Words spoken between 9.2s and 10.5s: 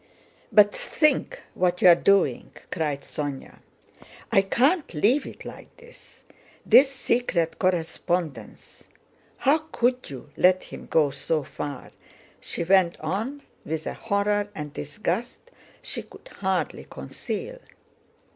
How could you